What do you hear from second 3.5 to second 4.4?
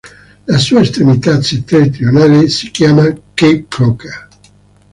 Croker.